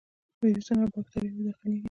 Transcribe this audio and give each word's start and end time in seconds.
ویروسونه 0.41 0.81
او 0.83 0.91
باکتریاوې 0.93 1.41
داخليږي. 1.47 1.79